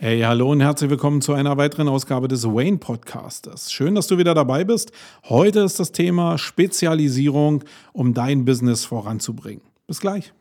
Hey, 0.00 0.20
hallo 0.20 0.52
und 0.52 0.60
herzlich 0.60 0.90
willkommen 0.90 1.20
zu 1.20 1.32
einer 1.32 1.56
weiteren 1.56 1.88
Ausgabe 1.88 2.28
des 2.28 2.44
Wayne 2.44 2.78
Podcasters. 2.78 3.72
Schön, 3.72 3.96
dass 3.96 4.06
du 4.06 4.16
wieder 4.16 4.32
dabei 4.32 4.62
bist. 4.62 4.92
Heute 5.28 5.58
ist 5.58 5.80
das 5.80 5.90
Thema 5.90 6.38
Spezialisierung, 6.38 7.64
um 7.92 8.14
dein 8.14 8.44
Business 8.44 8.84
voranzubringen. 8.84 9.60
Bis 9.88 9.98
gleich. 9.98 10.32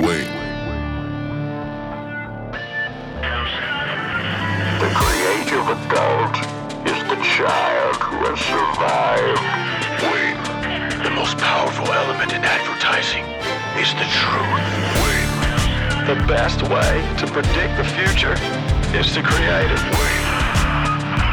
Wayne. 0.00 0.26
The 4.80 4.90
creative 4.96 5.70
adult 5.70 6.36
is 6.84 6.98
the 7.08 7.22
child 7.22 7.94
who 8.02 8.16
has 8.26 8.40
survived. 8.40 9.38
Wayne. 10.02 11.04
The 11.04 11.10
most 11.10 11.38
powerful 11.38 11.86
element 11.86 12.32
in 12.32 12.42
advertising 12.42 13.22
is 13.80 13.90
the 13.92 14.08
truth. 14.10 15.06
Wayne. 15.06 15.31
The 16.06 16.16
best 16.26 16.62
way 16.62 17.14
to 17.18 17.26
predict 17.28 17.76
the 17.76 17.84
future 17.84 18.34
is 18.92 19.12
to 19.14 19.22
create 19.22 19.70
it. 19.70 19.80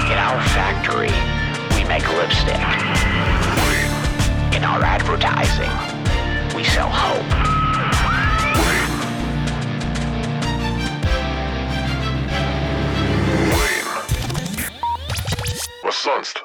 In 0.06 0.18
our 0.18 0.40
factory, 0.50 1.10
we 1.76 1.84
make 1.86 2.08
lipstick. 2.14 2.56
In 4.56 4.64
our 4.64 4.84
advertising, 4.84 5.72
we 6.56 6.64
sell 6.64 6.88
hope. 6.88 7.26
Was 15.84 15.96
sonst? 16.04 16.44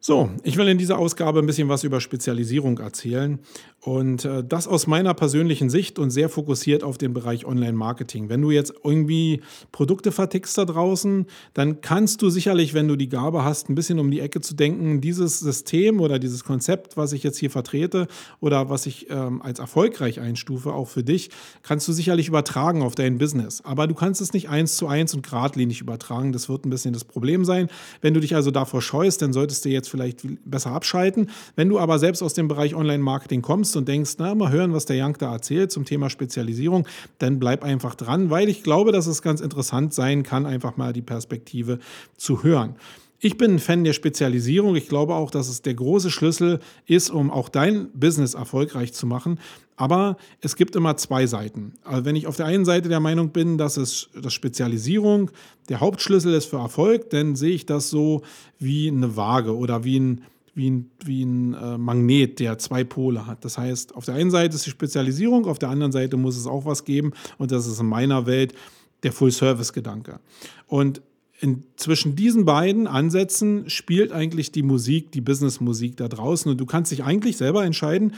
So, 0.00 0.30
ich 0.44 0.56
will 0.56 0.68
in 0.68 0.78
dieser 0.78 0.98
Ausgabe 0.98 1.40
ein 1.40 1.46
bisschen 1.46 1.68
was 1.68 1.82
über 1.82 2.00
Spezialisierung 2.00 2.78
erzählen 2.78 3.40
und 3.86 4.24
äh, 4.24 4.42
das 4.42 4.66
aus 4.66 4.88
meiner 4.88 5.14
persönlichen 5.14 5.70
Sicht 5.70 6.00
und 6.00 6.10
sehr 6.10 6.28
fokussiert 6.28 6.82
auf 6.82 6.98
den 6.98 7.14
Bereich 7.14 7.46
Online-Marketing. 7.46 8.28
Wenn 8.28 8.42
du 8.42 8.50
jetzt 8.50 8.74
irgendwie 8.82 9.42
Produkte 9.70 10.10
vertickst 10.10 10.58
da 10.58 10.64
draußen, 10.64 11.26
dann 11.54 11.82
kannst 11.82 12.20
du 12.20 12.28
sicherlich, 12.28 12.74
wenn 12.74 12.88
du 12.88 12.96
die 12.96 13.08
Gabe 13.08 13.44
hast, 13.44 13.68
ein 13.68 13.76
bisschen 13.76 14.00
um 14.00 14.10
die 14.10 14.18
Ecke 14.18 14.40
zu 14.40 14.56
denken, 14.56 15.00
dieses 15.00 15.38
System 15.38 16.00
oder 16.00 16.18
dieses 16.18 16.42
Konzept, 16.42 16.96
was 16.96 17.12
ich 17.12 17.22
jetzt 17.22 17.38
hier 17.38 17.48
vertrete 17.48 18.08
oder 18.40 18.70
was 18.70 18.86
ich 18.86 19.08
ähm, 19.08 19.40
als 19.40 19.60
erfolgreich 19.60 20.18
einstufe, 20.18 20.72
auch 20.72 20.88
für 20.88 21.04
dich, 21.04 21.30
kannst 21.62 21.86
du 21.86 21.92
sicherlich 21.92 22.26
übertragen 22.26 22.82
auf 22.82 22.96
dein 22.96 23.18
Business. 23.18 23.60
Aber 23.64 23.86
du 23.86 23.94
kannst 23.94 24.20
es 24.20 24.32
nicht 24.32 24.48
eins 24.48 24.74
zu 24.74 24.88
eins 24.88 25.14
und 25.14 25.24
geradlinig 25.24 25.80
übertragen. 25.80 26.32
Das 26.32 26.48
wird 26.48 26.66
ein 26.66 26.70
bisschen 26.70 26.92
das 26.92 27.04
Problem 27.04 27.44
sein. 27.44 27.68
Wenn 28.00 28.14
du 28.14 28.20
dich 28.20 28.34
also 28.34 28.50
davor 28.50 28.82
scheust, 28.82 29.22
dann 29.22 29.32
solltest 29.32 29.64
du 29.64 29.68
jetzt 29.68 29.88
vielleicht 29.88 30.22
besser 30.44 30.72
abschalten. 30.72 31.30
Wenn 31.54 31.68
du 31.68 31.78
aber 31.78 32.00
selbst 32.00 32.20
aus 32.20 32.34
dem 32.34 32.48
Bereich 32.48 32.74
Online-Marketing 32.74 33.42
kommst 33.42 33.75
und 33.76 33.88
denkst, 33.88 34.14
na, 34.18 34.34
mal 34.34 34.50
hören, 34.50 34.72
was 34.72 34.86
der 34.86 34.96
Jank 34.96 35.18
da 35.18 35.32
erzählt 35.32 35.70
zum 35.70 35.84
Thema 35.84 36.10
Spezialisierung, 36.10 36.86
dann 37.18 37.38
bleib 37.38 37.62
einfach 37.62 37.94
dran, 37.94 38.30
weil 38.30 38.48
ich 38.48 38.62
glaube, 38.62 38.92
dass 38.92 39.06
es 39.06 39.22
ganz 39.22 39.40
interessant 39.40 39.94
sein 39.94 40.22
kann, 40.22 40.46
einfach 40.46 40.76
mal 40.76 40.92
die 40.92 41.02
Perspektive 41.02 41.78
zu 42.16 42.42
hören. 42.42 42.76
Ich 43.18 43.38
bin 43.38 43.52
ein 43.54 43.58
Fan 43.58 43.82
der 43.82 43.94
Spezialisierung. 43.94 44.76
Ich 44.76 44.88
glaube 44.88 45.14
auch, 45.14 45.30
dass 45.30 45.48
es 45.48 45.62
der 45.62 45.74
große 45.74 46.10
Schlüssel 46.10 46.60
ist, 46.86 47.08
um 47.10 47.30
auch 47.30 47.48
dein 47.48 47.90
Business 47.92 48.34
erfolgreich 48.34 48.92
zu 48.92 49.06
machen. 49.06 49.40
Aber 49.76 50.16
es 50.42 50.56
gibt 50.56 50.76
immer 50.76 50.96
zwei 50.96 51.26
Seiten. 51.26 51.72
Also 51.84 52.04
wenn 52.04 52.16
ich 52.16 52.26
auf 52.26 52.36
der 52.36 52.46
einen 52.46 52.64
Seite 52.64 52.88
der 52.88 53.00
Meinung 53.00 53.30
bin, 53.30 53.58
dass 53.58 53.76
es 53.78 54.08
dass 54.14 54.32
Spezialisierung 54.32 55.30
der 55.68 55.80
Hauptschlüssel 55.80 56.34
ist 56.34 56.46
für 56.46 56.58
Erfolg, 56.58 57.10
dann 57.10 57.36
sehe 57.36 57.54
ich 57.54 57.66
das 57.66 57.90
so 57.90 58.22
wie 58.58 58.88
eine 58.88 59.16
Waage 59.16 59.56
oder 59.56 59.84
wie 59.84 59.98
ein 59.98 60.22
wie 60.56 60.70
ein, 60.70 60.90
wie 61.04 61.22
ein 61.22 61.54
äh, 61.54 61.78
Magnet, 61.78 62.40
der 62.40 62.58
zwei 62.58 62.82
Pole 62.82 63.26
hat. 63.26 63.44
Das 63.44 63.58
heißt, 63.58 63.94
auf 63.94 64.06
der 64.06 64.14
einen 64.14 64.30
Seite 64.30 64.56
ist 64.56 64.66
die 64.66 64.70
Spezialisierung, 64.70 65.44
auf 65.44 65.58
der 65.58 65.68
anderen 65.68 65.92
Seite 65.92 66.16
muss 66.16 66.36
es 66.36 66.46
auch 66.46 66.64
was 66.64 66.84
geben 66.84 67.12
und 67.38 67.52
das 67.52 67.66
ist 67.66 67.78
in 67.78 67.86
meiner 67.86 68.26
Welt 68.26 68.54
der 69.02 69.12
Full-Service-Gedanke. 69.12 70.18
Und 70.66 71.02
in, 71.40 71.64
zwischen 71.76 72.16
diesen 72.16 72.46
beiden 72.46 72.86
Ansätzen 72.86 73.68
spielt 73.68 74.10
eigentlich 74.12 74.52
die 74.52 74.62
Musik, 74.62 75.12
die 75.12 75.20
Business-Musik 75.20 75.96
da 75.98 76.08
draußen. 76.08 76.50
Und 76.50 76.58
du 76.58 76.64
kannst 76.64 76.92
dich 76.92 77.04
eigentlich 77.04 77.36
selber 77.36 77.62
entscheiden, 77.64 78.14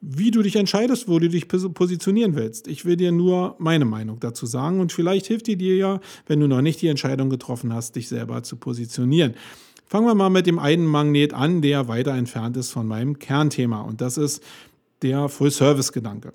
wie 0.00 0.30
du 0.30 0.40
dich 0.42 0.56
entscheidest, 0.56 1.08
wo 1.08 1.18
du 1.18 1.28
dich 1.28 1.46
positionieren 1.48 2.34
willst. 2.34 2.68
Ich 2.68 2.84
will 2.84 2.96
dir 2.96 3.12
nur 3.12 3.56
meine 3.58 3.84
Meinung 3.84 4.18
dazu 4.20 4.46
sagen 4.46 4.80
und 4.80 4.92
vielleicht 4.92 5.26
hilft 5.26 5.46
die 5.46 5.56
dir 5.56 5.76
ja, 5.76 6.00
wenn 6.26 6.40
du 6.40 6.46
noch 6.46 6.62
nicht 6.62 6.80
die 6.80 6.88
Entscheidung 6.88 7.28
getroffen 7.28 7.74
hast, 7.74 7.96
dich 7.96 8.08
selber 8.08 8.42
zu 8.42 8.56
positionieren. 8.56 9.34
Fangen 9.90 10.06
wir 10.06 10.14
mal 10.14 10.30
mit 10.30 10.46
dem 10.46 10.60
einen 10.60 10.86
Magnet 10.86 11.34
an, 11.34 11.62
der 11.62 11.88
weiter 11.88 12.12
entfernt 12.14 12.56
ist 12.56 12.70
von 12.70 12.86
meinem 12.86 13.18
Kernthema 13.18 13.80
und 13.80 14.00
das 14.00 14.18
ist 14.18 14.40
der 15.02 15.28
Full-Service-Gedanke. 15.28 16.32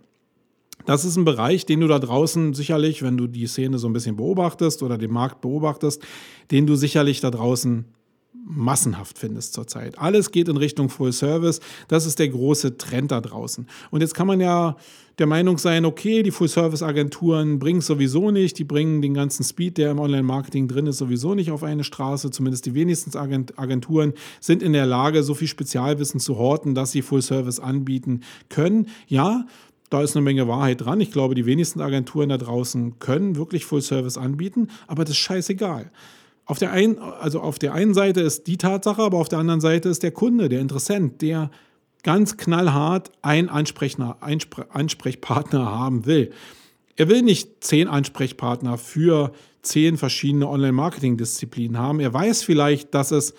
Das 0.86 1.06
ist 1.06 1.16
ein 1.16 1.24
Bereich, 1.24 1.66
den 1.66 1.80
du 1.80 1.88
da 1.88 2.00
draußen 2.00 2.54
sicherlich, 2.54 3.02
wenn 3.02 3.16
du 3.16 3.28
die 3.28 3.48
Szene 3.48 3.78
so 3.78 3.88
ein 3.88 3.94
bisschen 3.94 4.18
beobachtest 4.18 4.84
oder 4.84 4.98
den 4.98 5.14
Markt 5.14 5.40
beobachtest, 5.40 6.04
den 6.52 6.68
du 6.68 6.76
sicherlich 6.76 7.22
da 7.22 7.32
draußen 7.32 7.86
massenhaft 8.46 9.18
findest 9.18 9.54
zurzeit. 9.54 9.98
Alles 9.98 10.32
geht 10.32 10.50
in 10.50 10.58
Richtung 10.58 10.90
Full 10.90 11.14
Service. 11.14 11.60
Das 11.88 12.06
ist 12.06 12.20
der 12.20 12.30
große 12.30 12.78
Trend 12.78 13.12
da 13.12 13.22
draußen. 13.22 13.68
Und 13.92 14.02
jetzt 14.02 14.14
kann 14.14 14.28
man 14.28 14.40
ja 14.40 14.76
der 15.18 15.28
Meinung 15.28 15.58
sein, 15.58 15.86
okay, 15.86 16.24
die 16.24 16.32
Full 16.32 16.50
Service 16.50 16.84
Agenturen 16.84 17.58
bringen 17.58 17.80
es 17.80 17.88
sowieso 17.88 18.32
nicht. 18.32 18.60
Die 18.60 18.64
bringen 18.64 19.02
den 19.02 19.14
ganzen 19.14 19.44
Speed, 19.44 19.78
der 19.78 19.92
im 19.92 20.00
Online-Marketing 20.00 20.68
drin 20.68 20.88
ist, 20.88 20.98
sowieso 20.98 21.36
nicht 21.36 21.52
auf 21.52 21.64
eine 21.64 21.84
Straße. 21.84 22.32
Zumindest 22.32 22.66
die 22.66 22.74
wenigsten 22.74 23.18
Agenturen 23.18 24.14
sind 24.42 24.62
in 24.62 24.74
der 24.74 24.86
Lage, 24.86 25.24
so 25.24 25.34
viel 25.34 25.48
Spezialwissen 25.48 26.20
zu 26.20 26.38
horten, 26.38 26.76
dass 26.76 26.92
sie 26.92 27.02
Full 27.02 27.22
Service 27.22 27.60
anbieten 27.60 28.22
können. 28.50 28.88
Ja, 29.08 29.46
da 29.90 30.02
ist 30.02 30.16
eine 30.16 30.24
Menge 30.24 30.48
Wahrheit 30.48 30.82
dran. 30.82 31.00
Ich 31.00 31.12
glaube, 31.12 31.36
die 31.36 31.46
wenigsten 31.46 31.80
Agenturen 31.80 32.30
da 32.30 32.38
draußen 32.38 33.00
können 33.00 33.36
wirklich 33.38 33.66
Full 33.66 33.82
Service 33.82 34.18
anbieten, 34.18 34.68
aber 34.88 35.04
das 35.06 35.12
ist 35.12 35.20
scheißegal. 35.20 35.92
Auf 36.46 36.60
der, 36.60 36.72
einen, 36.72 37.00
also 37.00 37.40
auf 37.40 37.58
der 37.58 37.74
einen 37.74 37.94
Seite 37.94 38.22
ist 38.22 38.46
die 38.46 38.58
Tatsache, 38.58 39.02
aber 39.02 39.18
auf 39.18 39.30
der 39.30 39.40
anderen 39.40 39.62
Seite 39.62 39.90
ist 39.90 40.04
der 40.04 40.12
Kunde, 40.12 40.48
der 40.48 40.62
Interessent, 40.62 41.22
der 41.22 41.50
ganz 42.04 42.38
knallhart 42.38 43.12
einen 43.24 43.50
Ansprechner, 43.50 44.18
Ansprechpartner 44.22 45.66
haben 45.66 46.06
will. 46.06 46.32
Er 46.96 47.10
will 47.10 47.24
nicht 47.24 47.64
zehn 47.64 47.88
Ansprechpartner 47.88 48.78
für 48.78 49.32
zehn 49.64 49.98
verschiedene 49.98 50.48
Online-Marketing-Disziplinen 50.48 51.80
haben. 51.80 52.00
Er 52.00 52.14
weiß 52.14 52.44
vielleicht, 52.44 52.94
dass 52.94 53.10
es 53.10 53.34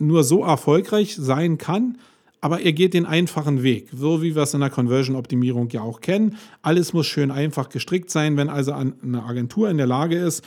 nur 0.00 0.24
so 0.24 0.42
erfolgreich 0.42 1.14
sein 1.16 1.58
kann, 1.58 1.98
aber 2.40 2.60
er 2.60 2.72
geht 2.72 2.92
den 2.92 3.06
einfachen 3.06 3.62
Weg, 3.62 3.88
so 3.94 4.20
wie 4.20 4.34
wir 4.34 4.42
es 4.42 4.52
in 4.52 4.60
der 4.60 4.70
Conversion-Optimierung 4.70 5.70
ja 5.70 5.82
auch 5.82 6.00
kennen. 6.00 6.36
Alles 6.60 6.92
muss 6.92 7.06
schön 7.06 7.30
einfach 7.30 7.68
gestrickt 7.68 8.10
sein, 8.10 8.36
wenn 8.36 8.48
also 8.48 8.72
eine 8.72 9.22
Agentur 9.22 9.70
in 9.70 9.76
der 9.76 9.86
Lage 9.86 10.18
ist, 10.18 10.44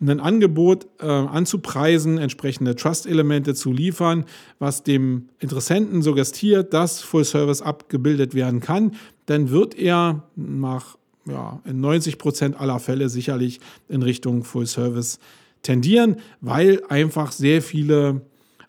ein 0.00 0.20
Angebot 0.20 0.86
äh, 1.00 1.06
anzupreisen, 1.06 2.18
entsprechende 2.18 2.76
Trust-Elemente 2.76 3.54
zu 3.54 3.72
liefern, 3.72 4.24
was 4.58 4.82
dem 4.82 5.28
Interessenten 5.38 6.02
suggestiert, 6.02 6.74
dass 6.74 7.00
Full 7.00 7.24
Service 7.24 7.62
abgebildet 7.62 8.34
werden 8.34 8.60
kann, 8.60 8.92
dann 9.26 9.50
wird 9.50 9.76
er 9.78 10.24
nach 10.36 10.96
ja, 11.26 11.60
in 11.64 11.80
90 11.80 12.18
Prozent 12.18 12.60
aller 12.60 12.78
Fälle 12.80 13.08
sicherlich 13.08 13.60
in 13.88 14.02
Richtung 14.02 14.44
Full 14.44 14.66
Service 14.66 15.18
tendieren, 15.62 16.16
weil 16.40 16.82
einfach 16.88 17.32
sehr 17.32 17.62
viele 17.62 18.20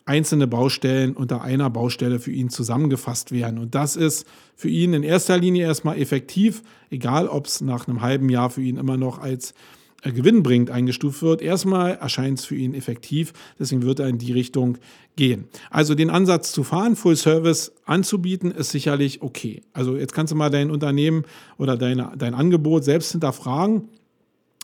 einzelne 0.06 0.47
Baustellen 0.47 1.16
unter 1.16 1.41
einer 1.41 1.69
Baustelle 1.69 2.19
für 2.19 2.31
ihn 2.31 2.50
zusammengefasst 2.50 3.31
werden. 3.31 3.58
Und 3.58 3.74
das 3.74 3.96
ist 3.96 4.28
für 4.56 4.69
ihn 4.69 4.94
in 4.94 5.03
erster 5.03 5.38
Linie 5.38 5.66
erstmal 5.66 6.00
effektiv, 6.00 6.62
egal 6.91 7.28
ob 7.28 7.47
es 7.47 7.62
nach 7.62 7.88
einem 7.88 8.02
halben 8.02 8.30
Jahr 8.30 8.52
für 8.52 8.62
ihn 8.62 8.78
immer 8.78 8.97
noch 8.97 9.19
als 9.19 9.53
gewinnbringend 10.11 10.69
eingestuft 10.69 11.21
wird. 11.21 11.41
Erstmal 11.41 11.95
erscheint 11.95 12.39
es 12.39 12.45
für 12.45 12.55
ihn 12.55 12.73
effektiv, 12.73 13.33
deswegen 13.59 13.83
wird 13.83 13.99
er 13.99 14.07
in 14.07 14.17
die 14.17 14.31
Richtung 14.31 14.77
gehen. 15.16 15.45
Also 15.69 15.95
den 15.95 16.09
Ansatz 16.09 16.51
zu 16.51 16.63
fahren, 16.63 16.95
Full 16.95 17.16
Service 17.16 17.73
anzubieten, 17.85 18.51
ist 18.51 18.71
sicherlich 18.71 19.21
okay. 19.21 19.61
Also 19.73 19.97
jetzt 19.97 20.13
kannst 20.13 20.31
du 20.31 20.35
mal 20.35 20.49
dein 20.49 20.71
Unternehmen 20.71 21.23
oder 21.57 21.77
deine, 21.77 22.11
dein 22.17 22.33
Angebot 22.33 22.83
selbst 22.83 23.11
hinterfragen 23.11 23.89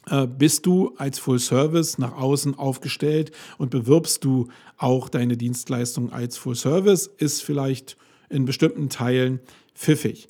äh, 0.09 0.25
bist 0.27 0.65
du 0.65 0.93
als 0.97 1.19
Full 1.19 1.39
Service 1.39 1.97
nach 1.97 2.17
außen 2.17 2.57
aufgestellt 2.57 3.31
und 3.57 3.69
bewirbst 3.69 4.23
du 4.23 4.47
auch 4.77 5.09
deine 5.09 5.37
Dienstleistung 5.37 6.11
als 6.11 6.37
Full 6.37 6.55
Service, 6.55 7.07
ist 7.17 7.43
vielleicht 7.43 7.97
in 8.29 8.45
bestimmten 8.45 8.89
Teilen 8.89 9.39
pfiffig. 9.75 10.27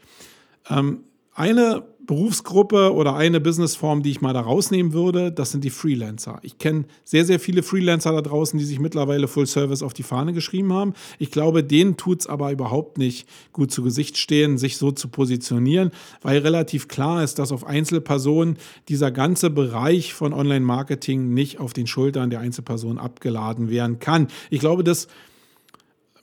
Ähm, 0.69 1.05
eine 1.33 1.83
Berufsgruppe 2.07 2.93
oder 2.93 3.15
eine 3.15 3.39
Businessform, 3.39 4.03
die 4.03 4.11
ich 4.11 4.21
mal 4.21 4.33
da 4.33 4.41
rausnehmen 4.41 4.93
würde, 4.93 5.31
das 5.31 5.51
sind 5.51 5.63
die 5.63 5.69
Freelancer. 5.69 6.39
Ich 6.41 6.57
kenne 6.57 6.85
sehr, 7.03 7.25
sehr 7.25 7.39
viele 7.39 7.63
Freelancer 7.63 8.11
da 8.11 8.21
draußen, 8.21 8.57
die 8.57 8.65
sich 8.65 8.79
mittlerweile 8.79 9.27
Full 9.27 9.47
Service 9.47 9.83
auf 9.83 9.93
die 9.93 10.03
Fahne 10.03 10.33
geschrieben 10.33 10.73
haben. 10.73 10.93
Ich 11.19 11.31
glaube, 11.31 11.63
denen 11.63 11.97
tut 11.97 12.21
es 12.21 12.27
aber 12.27 12.51
überhaupt 12.51 12.97
nicht 12.97 13.27
gut 13.53 13.71
zu 13.71 13.83
Gesicht 13.83 14.17
stehen, 14.17 14.57
sich 14.57 14.77
so 14.77 14.91
zu 14.91 15.07
positionieren, 15.07 15.91
weil 16.21 16.39
relativ 16.39 16.87
klar 16.87 17.23
ist, 17.23 17.39
dass 17.39 17.51
auf 17.51 17.65
Einzelpersonen 17.65 18.57
dieser 18.89 19.11
ganze 19.11 19.49
Bereich 19.49 20.13
von 20.13 20.33
Online-Marketing 20.33 21.33
nicht 21.33 21.59
auf 21.59 21.73
den 21.73 21.87
Schultern 21.87 22.29
der 22.29 22.39
Einzelperson 22.39 22.97
abgeladen 22.97 23.69
werden 23.69 23.99
kann. 23.99 24.27
Ich 24.49 24.59
glaube, 24.59 24.83
das 24.83 25.07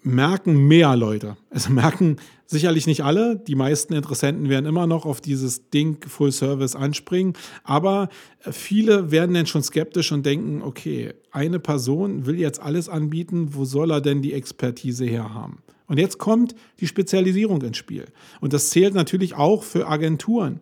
merken 0.02 0.68
mehr 0.68 0.96
Leute. 0.96 1.36
Es 1.50 1.68
merken 1.68 2.16
sicherlich 2.46 2.86
nicht 2.86 3.04
alle. 3.04 3.36
Die 3.36 3.54
meisten 3.54 3.92
Interessenten 3.92 4.48
werden 4.48 4.66
immer 4.66 4.86
noch 4.86 5.04
auf 5.04 5.20
dieses 5.20 5.70
Ding 5.70 5.98
Full 6.06 6.32
Service 6.32 6.76
anspringen. 6.76 7.34
Aber 7.64 8.08
viele 8.40 9.10
werden 9.10 9.34
dann 9.34 9.46
schon 9.46 9.62
skeptisch 9.62 10.12
und 10.12 10.24
denken, 10.24 10.62
okay, 10.62 11.14
eine 11.30 11.58
Person 11.58 12.26
will 12.26 12.38
jetzt 12.38 12.60
alles 12.60 12.88
anbieten. 12.88 13.54
Wo 13.54 13.64
soll 13.64 13.90
er 13.90 14.00
denn 14.00 14.22
die 14.22 14.32
Expertise 14.32 15.04
herhaben? 15.04 15.58
Und 15.86 15.98
jetzt 15.98 16.18
kommt 16.18 16.54
die 16.80 16.86
Spezialisierung 16.86 17.62
ins 17.62 17.78
Spiel. 17.78 18.06
Und 18.40 18.52
das 18.52 18.70
zählt 18.70 18.94
natürlich 18.94 19.34
auch 19.34 19.62
für 19.62 19.88
Agenturen 19.88 20.60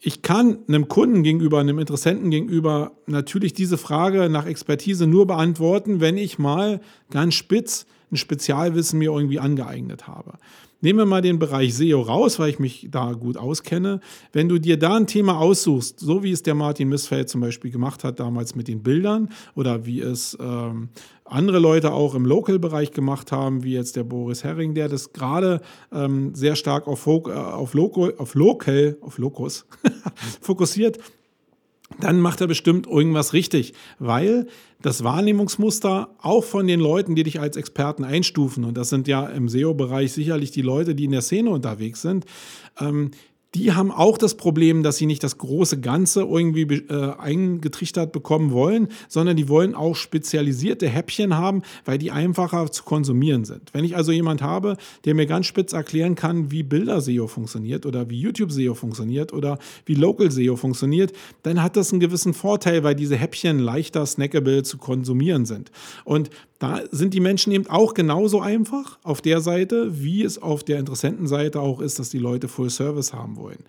ich 0.00 0.22
kann 0.22 0.58
einem 0.68 0.88
Kunden 0.88 1.22
gegenüber, 1.22 1.58
einem 1.58 1.78
Interessenten 1.78 2.30
gegenüber 2.30 2.92
natürlich 3.06 3.52
diese 3.52 3.78
Frage 3.78 4.28
nach 4.28 4.46
Expertise 4.46 5.06
nur 5.06 5.26
beantworten, 5.26 6.00
wenn 6.00 6.16
ich 6.16 6.38
mal 6.38 6.80
ganz 7.10 7.34
spitz 7.34 7.86
ein 8.10 8.16
Spezialwissen 8.16 8.98
mir 8.98 9.12
irgendwie 9.12 9.38
angeeignet 9.38 10.06
habe. 10.06 10.38
Nehmen 10.80 11.00
wir 11.00 11.06
mal 11.06 11.22
den 11.22 11.40
Bereich 11.40 11.74
SEO 11.74 12.02
raus, 12.02 12.38
weil 12.38 12.50
ich 12.50 12.60
mich 12.60 12.86
da 12.88 13.12
gut 13.12 13.36
auskenne. 13.36 13.98
Wenn 14.32 14.48
du 14.48 14.60
dir 14.60 14.78
da 14.78 14.94
ein 14.94 15.08
Thema 15.08 15.40
aussuchst, 15.40 15.98
so 15.98 16.22
wie 16.22 16.30
es 16.30 16.44
der 16.44 16.54
Martin 16.54 16.88
Missfeld 16.88 17.28
zum 17.28 17.40
Beispiel 17.40 17.72
gemacht 17.72 18.04
hat 18.04 18.20
damals 18.20 18.54
mit 18.54 18.68
den 18.68 18.84
Bildern 18.84 19.28
oder 19.56 19.86
wie 19.86 20.00
es 20.00 20.38
ähm, 20.40 20.90
andere 21.24 21.58
Leute 21.58 21.92
auch 21.92 22.14
im 22.14 22.24
Local-Bereich 22.24 22.92
gemacht 22.92 23.32
haben, 23.32 23.64
wie 23.64 23.72
jetzt 23.72 23.96
der 23.96 24.04
Boris 24.04 24.44
Herring, 24.44 24.74
der 24.74 24.88
das 24.88 25.12
gerade 25.12 25.60
ähm, 25.92 26.32
sehr 26.36 26.54
stark 26.54 26.86
auf, 26.86 27.08
äh, 27.08 27.10
auf, 27.10 27.74
Local, 27.74 28.14
auf 28.16 28.36
Local, 28.36 28.96
auf 29.00 29.18
Locus 29.18 29.66
fokussiert, 30.40 30.98
dann 32.00 32.20
macht 32.20 32.40
er 32.40 32.46
bestimmt 32.46 32.86
irgendwas 32.86 33.32
richtig, 33.32 33.74
weil 33.98 34.46
das 34.82 35.02
Wahrnehmungsmuster 35.02 36.14
auch 36.20 36.44
von 36.44 36.66
den 36.66 36.80
Leuten, 36.80 37.14
die 37.14 37.24
dich 37.24 37.40
als 37.40 37.56
Experten 37.56 38.04
einstufen, 38.04 38.64
und 38.64 38.76
das 38.76 38.90
sind 38.90 39.08
ja 39.08 39.26
im 39.26 39.48
SEO-Bereich 39.48 40.12
sicherlich 40.12 40.50
die 40.50 40.62
Leute, 40.62 40.94
die 40.94 41.04
in 41.04 41.12
der 41.12 41.22
Szene 41.22 41.50
unterwegs 41.50 42.02
sind, 42.02 42.24
ähm, 42.80 43.10
die 43.54 43.72
haben 43.72 43.90
auch 43.90 44.18
das 44.18 44.36
Problem, 44.36 44.82
dass 44.82 44.98
sie 44.98 45.06
nicht 45.06 45.24
das 45.24 45.38
große 45.38 45.80
Ganze 45.80 46.20
irgendwie 46.20 46.62
äh, 46.62 47.14
eingetrichtert 47.18 48.12
bekommen 48.12 48.52
wollen, 48.52 48.88
sondern 49.08 49.36
die 49.36 49.48
wollen 49.48 49.74
auch 49.74 49.96
spezialisierte 49.96 50.86
Häppchen 50.86 51.36
haben, 51.36 51.62
weil 51.86 51.96
die 51.96 52.10
einfacher 52.10 52.70
zu 52.70 52.84
konsumieren 52.84 53.46
sind. 53.46 53.70
Wenn 53.72 53.84
ich 53.84 53.96
also 53.96 54.12
jemand 54.12 54.42
habe, 54.42 54.76
der 55.06 55.14
mir 55.14 55.26
ganz 55.26 55.46
spitz 55.46 55.72
erklären 55.72 56.14
kann, 56.14 56.50
wie 56.50 56.62
Bilder-SEO 56.62 57.26
funktioniert 57.26 57.86
oder 57.86 58.10
wie 58.10 58.20
YouTube-SEO 58.20 58.74
funktioniert 58.74 59.32
oder 59.32 59.58
wie 59.86 59.94
Local-SEO 59.94 60.56
funktioniert, 60.56 61.12
dann 61.42 61.62
hat 61.62 61.76
das 61.76 61.90
einen 61.90 62.00
gewissen 62.00 62.34
Vorteil, 62.34 62.84
weil 62.84 62.94
diese 62.94 63.16
Häppchen 63.16 63.58
leichter 63.58 64.04
snackable 64.04 64.62
zu 64.62 64.76
konsumieren 64.76 65.46
sind. 65.46 65.70
Und 66.04 66.28
da 66.58 66.82
sind 66.90 67.14
die 67.14 67.20
Menschen 67.20 67.52
eben 67.52 67.68
auch 67.68 67.94
genauso 67.94 68.40
einfach 68.40 68.98
auf 69.02 69.20
der 69.20 69.40
Seite, 69.40 70.02
wie 70.02 70.22
es 70.22 70.40
auf 70.40 70.64
der 70.64 70.78
Interessentenseite 70.78 71.60
auch 71.60 71.80
ist, 71.80 71.98
dass 71.98 72.10
die 72.10 72.18
Leute 72.18 72.48
Full 72.48 72.70
Service 72.70 73.12
haben 73.12 73.36
wollen. 73.36 73.64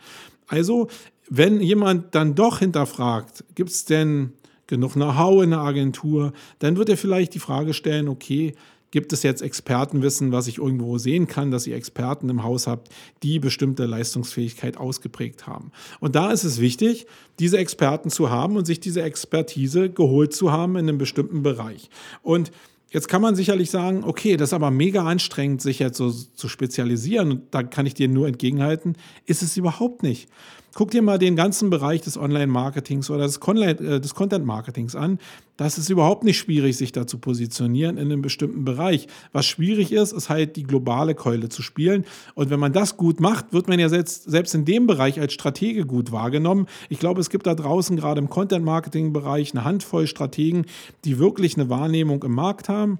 Also, 0.47 0.87
wenn 1.29 1.61
jemand 1.61 2.15
dann 2.15 2.33
doch 2.33 2.59
hinterfragt, 2.59 3.43
gibt 3.53 3.69
es 3.69 3.85
denn 3.85 4.33
genug 4.65 4.93
Know-how 4.93 5.43
in 5.43 5.51
der 5.51 5.59
Agentur, 5.59 6.33
dann 6.59 6.77
wird 6.77 6.89
er 6.89 6.97
vielleicht 6.97 7.35
die 7.35 7.39
Frage 7.39 7.73
stellen, 7.73 8.07
okay, 8.07 8.55
gibt 8.91 9.13
es 9.13 9.23
jetzt 9.23 9.41
Expertenwissen, 9.41 10.31
was 10.31 10.47
ich 10.47 10.57
irgendwo 10.57 10.97
sehen 10.97 11.27
kann, 11.27 11.51
dass 11.51 11.67
ihr 11.67 11.75
Experten 11.75 12.29
im 12.29 12.43
Haus 12.43 12.65
habt, 12.65 12.89
die 13.21 13.39
bestimmte 13.39 13.85
Leistungsfähigkeit 13.85 14.77
ausgeprägt 14.77 15.47
haben. 15.47 15.71
Und 15.99 16.15
da 16.15 16.31
ist 16.31 16.43
es 16.43 16.59
wichtig, 16.59 17.05
diese 17.37 17.57
Experten 17.57 18.09
zu 18.09 18.29
haben 18.29 18.57
und 18.57 18.65
sich 18.65 18.79
diese 18.79 19.03
Expertise 19.03 19.89
geholt 19.89 20.33
zu 20.33 20.51
haben 20.51 20.75
in 20.75 20.89
einem 20.89 20.97
bestimmten 20.97 21.43
Bereich. 21.43 21.89
Und 22.23 22.51
Jetzt 22.91 23.07
kann 23.07 23.21
man 23.21 23.35
sicherlich 23.35 23.69
sagen, 23.69 24.03
okay, 24.03 24.35
das 24.35 24.49
ist 24.49 24.53
aber 24.53 24.71
mega 24.71 25.05
anstrengend, 25.05 25.61
sich 25.61 25.79
jetzt 25.79 25.97
so 25.97 26.11
zu 26.11 26.47
spezialisieren. 26.47 27.31
Und 27.31 27.41
da 27.51 27.61
kann 27.61 27.85
ich 27.85 27.93
dir 27.93 28.07
nur 28.07 28.27
entgegenhalten, 28.27 28.95
ist 29.25 29.43
es 29.43 29.57
überhaupt 29.57 30.01
nicht. 30.01 30.27
Guck 30.73 30.91
dir 30.91 31.01
mal 31.01 31.19
den 31.19 31.35
ganzen 31.35 31.69
Bereich 31.69 32.01
des 32.01 32.17
Online-Marketings 32.17 33.09
oder 33.09 33.25
des, 33.25 33.37
äh, 33.37 34.01
Content-Marketings 34.15 34.95
an. 34.95 35.19
Das 35.59 35.77
ist 35.77 35.89
überhaupt 35.89 36.23
nicht 36.23 36.37
schwierig, 36.37 36.77
sich 36.77 36.93
da 36.93 37.05
zu 37.05 37.17
positionieren 37.17 37.97
in 37.97 38.05
einem 38.05 38.21
bestimmten 38.21 38.63
Bereich. 38.63 39.07
Was 39.33 39.45
schwierig 39.45 39.91
ist, 39.91 40.13
ist 40.13 40.29
halt 40.29 40.55
die 40.55 40.63
globale 40.63 41.15
Keule 41.15 41.49
zu 41.49 41.61
spielen. 41.61 42.05
Und 42.33 42.49
wenn 42.49 42.61
man 42.61 42.71
das 42.71 42.95
gut 42.95 43.19
macht, 43.19 43.51
wird 43.51 43.67
man 43.67 43.77
ja 43.77 43.89
selbst, 43.89 44.23
selbst 44.23 44.55
in 44.55 44.63
dem 44.63 44.87
Bereich 44.87 45.19
als 45.19 45.33
Stratege 45.33 45.85
gut 45.85 46.13
wahrgenommen. 46.13 46.67
Ich 46.87 46.99
glaube, 46.99 47.19
es 47.19 47.29
gibt 47.29 47.45
da 47.45 47.55
draußen 47.55 47.97
gerade 47.97 48.21
im 48.21 48.29
Content-Marketing-Bereich 48.29 49.53
eine 49.53 49.65
Handvoll 49.65 50.07
Strategen, 50.07 50.65
die 51.03 51.19
wirklich 51.19 51.57
eine 51.57 51.69
Wahrnehmung 51.69 52.23
im 52.23 52.35
Markt 52.35 52.69
haben 52.69 52.97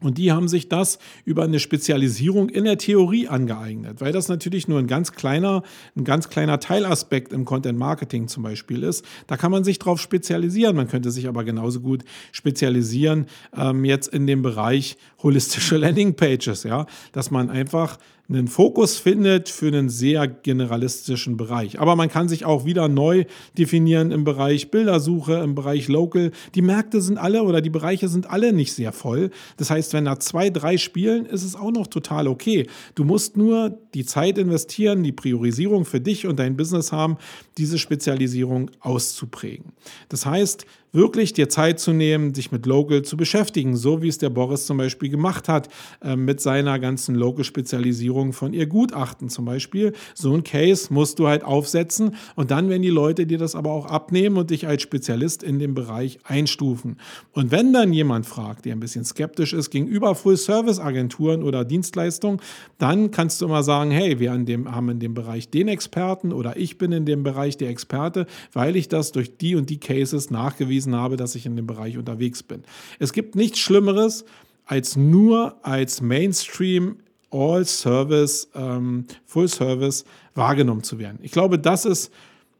und 0.00 0.18
die 0.18 0.30
haben 0.30 0.46
sich 0.46 0.68
das 0.68 0.98
über 1.24 1.44
eine 1.44 1.58
Spezialisierung 1.58 2.50
in 2.50 2.64
der 2.64 2.76
Theorie 2.76 3.28
angeeignet, 3.28 4.00
weil 4.00 4.12
das 4.12 4.28
natürlich 4.28 4.68
nur 4.68 4.78
ein 4.78 4.86
ganz 4.86 5.12
kleiner, 5.12 5.62
ein 5.96 6.04
ganz 6.04 6.28
kleiner 6.28 6.60
Teilaspekt 6.60 7.32
im 7.32 7.46
Content 7.46 7.78
Marketing 7.78 8.28
zum 8.28 8.42
Beispiel 8.42 8.82
ist. 8.82 9.04
Da 9.26 9.38
kann 9.38 9.50
man 9.50 9.64
sich 9.64 9.78
drauf 9.78 10.00
spezialisieren. 10.00 10.76
Man 10.76 10.88
könnte 10.88 11.10
sich 11.10 11.28
aber 11.28 11.44
genauso 11.44 11.80
gut 11.80 12.04
spezialisieren 12.32 13.26
ähm, 13.56 13.84
jetzt 13.86 14.08
in 14.08 14.26
dem 14.26 14.42
Bereich 14.42 14.98
holistische 15.22 15.76
Landing 15.78 16.14
Pages, 16.14 16.64
ja, 16.64 16.86
dass 17.12 17.30
man 17.30 17.48
einfach 17.48 17.98
einen 18.28 18.48
Fokus 18.48 18.98
findet 18.98 19.48
für 19.48 19.68
einen 19.68 19.88
sehr 19.88 20.26
generalistischen 20.26 21.36
Bereich. 21.36 21.78
Aber 21.78 21.94
man 21.94 22.08
kann 22.08 22.28
sich 22.28 22.44
auch 22.44 22.64
wieder 22.64 22.88
neu 22.88 23.24
definieren 23.56 24.10
im 24.10 24.24
Bereich 24.24 24.70
Bildersuche, 24.70 25.34
im 25.34 25.54
Bereich 25.54 25.88
Local. 25.88 26.32
Die 26.54 26.62
Märkte 26.62 27.00
sind 27.00 27.18
alle 27.18 27.44
oder 27.44 27.60
die 27.60 27.70
Bereiche 27.70 28.08
sind 28.08 28.28
alle 28.28 28.52
nicht 28.52 28.72
sehr 28.72 28.92
voll. 28.92 29.30
Das 29.58 29.70
heißt, 29.70 29.92
wenn 29.92 30.06
da 30.06 30.18
zwei, 30.18 30.50
drei 30.50 30.76
spielen, 30.76 31.26
ist 31.26 31.44
es 31.44 31.54
auch 31.54 31.70
noch 31.70 31.86
total 31.86 32.26
okay. 32.26 32.66
Du 32.96 33.04
musst 33.04 33.36
nur 33.36 33.78
die 33.94 34.04
Zeit 34.04 34.38
investieren, 34.38 35.04
die 35.04 35.12
Priorisierung 35.12 35.84
für 35.84 36.00
dich 36.00 36.26
und 36.26 36.38
dein 36.38 36.56
Business 36.56 36.90
haben, 36.92 37.18
diese 37.58 37.78
Spezialisierung 37.78 38.70
auszuprägen. 38.80 39.72
Das 40.08 40.26
heißt, 40.26 40.66
wirklich 40.96 41.32
dir 41.32 41.48
Zeit 41.48 41.78
zu 41.78 41.92
nehmen, 41.92 42.34
sich 42.34 42.50
mit 42.50 42.66
Local 42.66 43.02
zu 43.02 43.16
beschäftigen, 43.16 43.76
so 43.76 44.02
wie 44.02 44.08
es 44.08 44.18
der 44.18 44.30
Boris 44.30 44.66
zum 44.66 44.78
Beispiel 44.78 45.10
gemacht 45.10 45.48
hat 45.48 45.68
äh, 46.02 46.16
mit 46.16 46.40
seiner 46.40 46.78
ganzen 46.78 47.14
Local-Spezialisierung 47.14 48.32
von 48.32 48.52
ihr 48.52 48.66
Gutachten 48.66 49.28
zum 49.28 49.44
Beispiel. 49.44 49.92
So 50.14 50.34
ein 50.34 50.42
Case 50.42 50.92
musst 50.92 51.18
du 51.18 51.28
halt 51.28 51.44
aufsetzen 51.44 52.16
und 52.34 52.50
dann 52.50 52.68
werden 52.68 52.82
die 52.82 52.88
Leute 52.88 53.26
dir 53.26 53.38
das 53.38 53.54
aber 53.54 53.70
auch 53.70 53.86
abnehmen 53.86 54.38
und 54.38 54.50
dich 54.50 54.66
als 54.66 54.82
Spezialist 54.82 55.42
in 55.42 55.58
dem 55.58 55.74
Bereich 55.74 56.18
einstufen. 56.24 56.96
Und 57.32 57.50
wenn 57.50 57.72
dann 57.72 57.92
jemand 57.92 58.26
fragt, 58.26 58.64
der 58.64 58.72
ein 58.72 58.80
bisschen 58.80 59.04
skeptisch 59.04 59.52
ist 59.52 59.70
gegenüber 59.70 60.14
Full-Service-Agenturen 60.14 61.42
oder 61.42 61.64
Dienstleistungen, 61.64 62.40
dann 62.78 63.10
kannst 63.10 63.40
du 63.40 63.44
immer 63.44 63.62
sagen, 63.62 63.90
hey, 63.90 64.18
wir 64.18 64.36
dem, 64.36 64.74
haben 64.74 64.88
in 64.88 65.00
dem 65.00 65.14
Bereich 65.14 65.50
den 65.50 65.68
Experten 65.68 66.32
oder 66.32 66.56
ich 66.56 66.78
bin 66.78 66.92
in 66.92 67.04
dem 67.04 67.22
Bereich 67.22 67.56
der 67.56 67.68
Experte, 67.68 68.26
weil 68.52 68.76
ich 68.76 68.88
das 68.88 69.12
durch 69.12 69.36
die 69.36 69.56
und 69.56 69.70
die 69.70 69.78
Cases 69.78 70.30
nachgewiesen 70.30 70.85
bewiesen 70.86 70.96
habe, 70.96 71.16
dass 71.16 71.34
ich 71.34 71.46
in 71.46 71.56
dem 71.56 71.66
Bereich 71.66 71.98
unterwegs 71.98 72.42
bin. 72.42 72.62
Es 72.98 73.12
gibt 73.12 73.34
nichts 73.34 73.58
Schlimmeres, 73.58 74.24
als 74.64 74.96
nur 74.96 75.56
als 75.62 76.00
Mainstream 76.00 76.96
All-Service, 77.30 78.48
ähm, 78.54 79.04
Full-Service 79.26 80.04
wahrgenommen 80.34 80.82
zu 80.82 80.98
werden. 80.98 81.18
Ich 81.22 81.32
glaube, 81.32 81.58
das 81.58 81.84
ist 81.84 82.12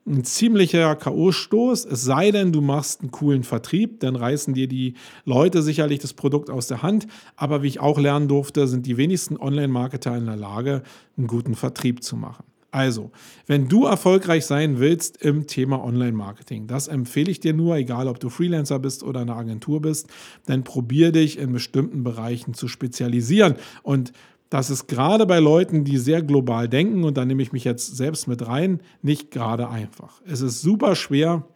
ein 0.07 0.23
ziemlicher 0.23 0.95
K.O.-Stoß, 0.95 1.89
es 1.89 2.03
sei 2.03 2.31
denn, 2.31 2.53
du 2.53 2.61
machst 2.61 3.01
einen 3.01 3.11
coolen 3.11 3.43
Vertrieb, 3.43 4.01
dann 4.01 4.15
reißen 4.15 4.55
dir 4.55 4.69
die 4.69 4.95
Leute 5.25 5.63
sicherlich 5.63 5.99
das 5.99 6.15
Produkt 6.15 6.49
aus 6.49 6.69
der 6.69 6.83
Hand. 6.83 7.09
Aber 7.35 7.63
wie 7.63 7.69
ich 7.69 7.81
auch 7.81 7.99
lernen 7.99 8.29
durfte, 8.29 8.69
sind 8.69 8.87
die 8.87 8.97
wenigsten 8.97 9.37
Online-Marketer 9.37 10.17
in 10.17 10.27
der 10.27 10.37
Lage, 10.37 10.83
einen 11.17 11.27
guten 11.27 11.57
Vertrieb 11.57 12.05
zu 12.05 12.17
machen. 12.17 12.45
Also, 12.77 13.11
wenn 13.47 13.69
du 13.69 13.87
erfolgreich 13.87 14.45
sein 14.45 14.79
willst 14.79 15.23
im 15.23 15.47
Thema 15.47 15.83
Online-Marketing, 15.83 16.67
das 16.67 16.89
empfehle 16.89 17.31
ich 17.31 17.41
dir 17.41 17.55
nur, 17.55 17.75
egal 17.77 18.07
ob 18.07 18.21
du 18.21 18.29
Freelancer 18.29 18.79
bist 18.79 19.03
oder 19.03 19.21
eine 19.21 19.35
Agentur 19.35 19.81
bist, 19.81 20.09
dann 20.45 20.63
probier 20.63 21.11
dich 21.11 21.39
in 21.39 21.55
bestimmten 21.55 22.05
Bereichen 22.05 22.53
zu 22.53 22.69
spezialisieren. 22.69 23.55
Und 23.83 24.13
das 24.51 24.69
ist 24.69 24.89
gerade 24.89 25.25
bei 25.25 25.39
Leuten, 25.39 25.85
die 25.85 25.97
sehr 25.97 26.21
global 26.21 26.69
denken, 26.69 27.05
und 27.05 27.17
da 27.17 27.25
nehme 27.25 27.43
ich 27.43 27.51
mich 27.51 27.65
jetzt 27.65 27.97
selbst 27.97 28.29
mit 28.29 28.47
rein, 28.47 28.81
nicht 29.01 29.31
gerade 29.31 29.71
einfach. 29.71 30.21
Es 30.27 30.43
ist 30.43 30.61
super 30.61 30.97
schwer, 30.97 31.49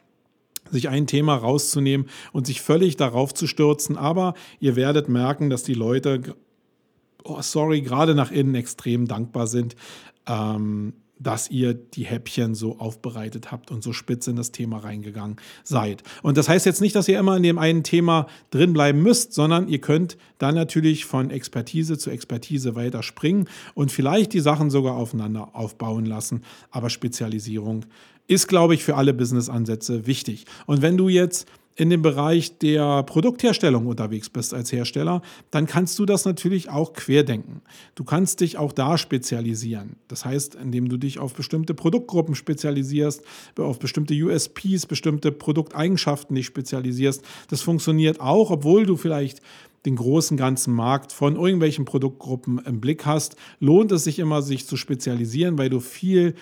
sich 0.71 0.89
ein 0.89 1.07
Thema 1.07 1.37
rauszunehmen 1.37 2.07
und 2.33 2.47
sich 2.47 2.63
völlig 2.63 2.97
darauf 2.97 3.35
zu 3.35 3.47
stürzen, 3.47 3.99
aber 3.99 4.33
ihr 4.59 4.75
werdet 4.75 5.11
merken, 5.11 5.51
dass 5.51 5.65
die 5.65 5.75
Leute, 5.75 6.35
oh 7.25 7.43
sorry, 7.43 7.83
gerade 7.83 8.15
nach 8.15 8.31
innen 8.31 8.55
extrem 8.55 9.07
dankbar 9.07 9.47
sind. 9.47 9.77
Ähm, 10.27 10.95
dass 11.21 11.51
ihr 11.51 11.75
die 11.75 12.05
Häppchen 12.05 12.55
so 12.55 12.79
aufbereitet 12.79 13.53
habt 13.53 13.71
und 13.71 13.85
so 13.85 13.93
spitz 13.93 14.27
in 14.27 14.37
das 14.37 14.51
Thema 14.51 14.79
reingegangen 14.79 15.37
seid. 15.63 16.03
Und 16.23 16.37
das 16.37 16.49
heißt 16.49 16.67
jetzt 16.67 16.81
nicht, 16.81 16.97
dass 16.97 17.07
ihr 17.07 17.19
immer 17.19 17.37
in 17.37 17.43
dem 17.43 17.59
einen 17.59 17.85
Thema 17.85 18.27
drin 18.51 18.73
bleiben 18.73 19.03
müsst, 19.03 19.35
sondern 19.35 19.69
ihr 19.69 19.81
könnt 19.81 20.17
dann 20.39 20.55
natürlich 20.55 21.05
von 21.05 21.31
Expertise 21.31 21.99
zu 21.99 22.11
Expertise 22.11 22.75
weiter 22.75 23.03
springen 23.03 23.49
und 23.75 23.93
vielleicht 23.93 24.33
die 24.33 24.41
Sachen 24.41 24.71
sogar 24.71 24.97
aufeinander 24.97 25.51
aufbauen 25.55 26.07
lassen. 26.07 26.43
Aber 26.71 26.91
Spezialisierung 26.91 27.85
ist, 28.27 28.47
glaube 28.47 28.75
ich, 28.75 28.85
für 28.85 28.97
alle 28.97 29.13
Business-Ansätze 29.13 30.07
wichtig. 30.07 30.47
Und 30.67 30.83
wenn 30.83 30.97
du 30.97 31.09
jetzt 31.09 31.49
in 31.77 31.89
dem 31.89 32.03
Bereich 32.03 32.59
der 32.59 33.03
Produktherstellung 33.05 33.87
unterwegs 33.87 34.29
bist 34.29 34.53
als 34.53 34.73
Hersteller, 34.73 35.23
dann 35.51 35.67
kannst 35.67 35.99
du 35.99 36.05
das 36.05 36.25
natürlich 36.25 36.69
auch 36.69 36.93
querdenken. 36.93 37.63
Du 37.95 38.05
kannst 38.05 38.41
dich 38.41 38.59
auch 38.59 38.73
da 38.73 38.99
spezialisieren. 38.99 39.97
Das 40.09 40.25
heißt, 40.25 40.57
indem 40.57 40.89
du 40.89 40.97
dich 40.97 41.19
auf 41.19 41.35
bestimmte 41.35 41.73
Produktgruppen 41.73 42.35
spezialisierst, 42.35 43.23
auf 43.59 43.79
bestimmte 43.79 44.15
USPs, 44.15 44.87
bestimmte 44.87 45.33
Produkteigenschaften 45.33 46.35
dich 46.37 46.47
spezialisierst. 46.47 47.25
Das 47.49 47.63
funktioniert 47.63 48.21
auch, 48.21 48.51
obwohl 48.51 48.85
du 48.85 48.97
vielleicht 48.97 49.41
den 49.87 49.97
großen 49.97 50.37
ganzen 50.37 50.75
Markt 50.75 51.13
von 51.13 51.37
irgendwelchen 51.37 51.85
Produktgruppen 51.85 52.59
im 52.67 52.81
Blick 52.81 53.07
hast, 53.07 53.37
lohnt 53.61 53.93
es 53.93 54.05
sich 54.05 54.19
immer, 54.19 54.43
sich 54.43 54.67
zu 54.67 54.77
spezialisieren, 54.77 55.57
weil 55.57 55.71
du 55.71 55.81
viel 55.81 56.35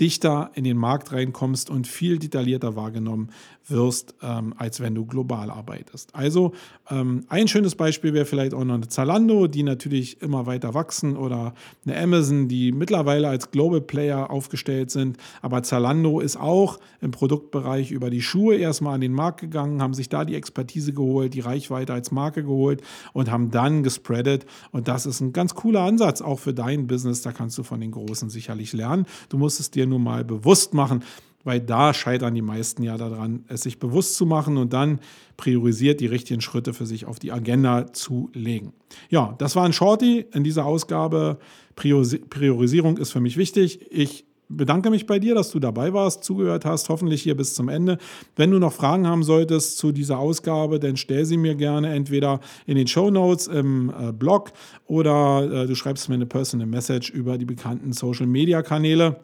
dichter 0.00 0.50
in 0.54 0.64
den 0.64 0.76
Markt 0.76 1.12
reinkommst 1.12 1.70
und 1.70 1.86
viel 1.86 2.18
detaillierter 2.18 2.76
wahrgenommen 2.76 3.30
wirst, 3.68 4.14
ähm, 4.22 4.54
als 4.58 4.80
wenn 4.80 4.94
du 4.94 5.06
global 5.06 5.50
arbeitest. 5.50 6.14
Also 6.14 6.52
ähm, 6.88 7.24
ein 7.28 7.48
schönes 7.48 7.74
Beispiel 7.74 8.14
wäre 8.14 8.24
vielleicht 8.24 8.54
auch 8.54 8.64
noch 8.64 8.74
eine 8.74 8.88
Zalando, 8.88 9.46
die 9.48 9.62
natürlich 9.62 10.22
immer 10.22 10.46
weiter 10.46 10.74
wachsen 10.74 11.16
oder 11.16 11.54
eine 11.84 11.98
Amazon, 11.98 12.48
die 12.48 12.72
mittlerweile 12.72 13.28
als 13.28 13.50
Global 13.50 13.80
Player 13.80 14.30
aufgestellt 14.30 14.90
sind. 14.90 15.16
Aber 15.42 15.62
Zalando 15.62 16.20
ist 16.20 16.36
auch 16.36 16.78
im 17.00 17.10
Produktbereich 17.10 17.90
über 17.90 18.10
die 18.10 18.22
Schuhe 18.22 18.56
erstmal 18.56 18.94
an 18.94 19.00
den 19.00 19.12
Markt 19.12 19.40
gegangen, 19.40 19.82
haben 19.82 19.94
sich 19.94 20.08
da 20.08 20.24
die 20.24 20.36
Expertise 20.36 20.92
geholt, 20.92 21.34
die 21.34 21.40
Reichweite 21.40 21.92
als 21.92 22.10
Marke 22.10 22.44
geholt 22.44 22.82
und 23.12 23.30
haben 23.30 23.50
dann 23.50 23.82
gespreadet. 23.82 24.46
Und 24.70 24.86
das 24.86 25.06
ist 25.06 25.20
ein 25.20 25.32
ganz 25.32 25.54
cooler 25.54 25.80
Ansatz 25.80 26.20
auch 26.20 26.38
für 26.38 26.54
dein 26.54 26.86
Business. 26.86 27.22
Da 27.22 27.32
kannst 27.32 27.58
du 27.58 27.62
von 27.62 27.80
den 27.80 27.90
Großen 27.90 28.30
sicherlich 28.30 28.72
lernen. 28.72 29.06
Du 29.28 29.38
musst 29.38 29.58
es 29.58 29.70
dir 29.70 29.85
nur 29.86 29.98
mal 29.98 30.24
bewusst 30.24 30.74
machen 30.74 31.02
weil 31.46 31.60
da 31.60 31.94
scheitern 31.94 32.34
die 32.34 32.42
meisten 32.42 32.82
ja 32.82 32.98
daran, 32.98 33.44
es 33.46 33.62
sich 33.62 33.78
bewusst 33.78 34.16
zu 34.16 34.26
machen 34.26 34.56
und 34.56 34.72
dann 34.72 34.98
priorisiert 35.36 36.00
die 36.00 36.06
richtigen 36.06 36.40
Schritte 36.40 36.74
für 36.74 36.86
sich 36.86 37.06
auf 37.06 37.20
die 37.20 37.30
Agenda 37.30 37.92
zu 37.92 38.30
legen. 38.34 38.72
Ja, 39.10 39.36
das 39.38 39.54
war 39.54 39.64
ein 39.64 39.72
Shorty 39.72 40.26
in 40.32 40.42
dieser 40.42 40.66
Ausgabe. 40.66 41.38
Priorisierung 41.76 42.98
ist 42.98 43.12
für 43.12 43.20
mich 43.20 43.36
wichtig. 43.36 43.86
Ich 43.92 44.24
bedanke 44.48 44.90
mich 44.90 45.06
bei 45.06 45.20
dir, 45.20 45.36
dass 45.36 45.52
du 45.52 45.60
dabei 45.60 45.92
warst, 45.92 46.24
zugehört 46.24 46.64
hast, 46.64 46.88
hoffentlich 46.88 47.22
hier 47.22 47.36
bis 47.36 47.54
zum 47.54 47.68
Ende. 47.68 47.98
Wenn 48.34 48.50
du 48.50 48.58
noch 48.58 48.72
Fragen 48.72 49.06
haben 49.06 49.22
solltest 49.22 49.78
zu 49.78 49.92
dieser 49.92 50.18
Ausgabe, 50.18 50.80
dann 50.80 50.96
stell 50.96 51.24
sie 51.26 51.36
mir 51.36 51.54
gerne 51.54 51.94
entweder 51.94 52.40
in 52.66 52.76
den 52.76 52.88
Show 52.88 53.10
Notes 53.10 53.46
im 53.46 53.90
äh, 53.96 54.12
Blog 54.12 54.52
oder 54.86 55.62
äh, 55.62 55.66
du 55.68 55.76
schreibst 55.76 56.08
mir 56.08 56.16
eine 56.16 56.26
Personal 56.26 56.66
Message 56.66 57.10
über 57.10 57.38
die 57.38 57.44
bekannten 57.44 57.92
Social 57.92 58.26
Media 58.26 58.62
Kanäle. 58.62 59.20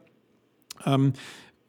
Ähm, 0.87 1.13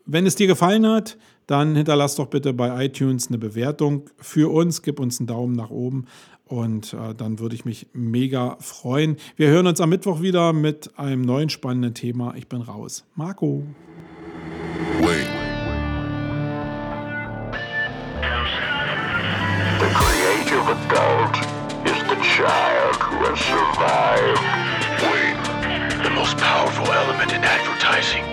wenn 0.06 0.26
es 0.26 0.36
dir 0.36 0.48
gefallen 0.48 0.88
hat, 0.88 1.18
dann 1.48 1.76
hinterlass 1.76 2.16
doch 2.16 2.28
bitte 2.28 2.54
bei 2.54 2.86
iTunes 2.86 3.28
eine 3.28 3.38
Bewertung 3.38 4.10
für 4.18 4.52
uns, 4.52 4.82
gib 4.82 5.00
uns 5.00 5.20
einen 5.20 5.28
Daumen 5.28 5.56
nach 5.56 5.70
oben 5.70 6.06
und 6.46 6.94
äh, 6.94 7.16
dann 7.16 7.40
würde 7.40 7.56
ich 7.56 7.66
mich 7.66 7.88
mega 7.94 8.58
freuen. 8.60 9.18
Wir 9.36 9.48
hören 9.48 9.68
uns 9.68 9.82
am 9.82 9.90
Mittwoch 9.90 10.22
wieder 10.22 10.54
mit 10.54 10.98
einem 10.98 11.22
neuen 11.22 11.50
spannenden 11.50 11.94
Thema. 11.94 12.36
Ich 12.36 12.48
bin 12.48 12.62
raus. 12.62 13.06
Marco. 13.16 13.64
Wait. 15.02 15.28
The 19.80 19.90
creative 19.94 20.70
adult 20.70 21.36
is 21.86 22.00
the 22.08 22.18
child 22.22 22.96
who 23.02 23.18
has 23.26 23.40
survived. 23.40 24.42
Wait. 25.02 26.04
The 26.04 26.10
most 26.12 26.38
powerful 26.38 26.86
element 26.92 27.32
in 27.32 27.44
advertising 27.44 28.33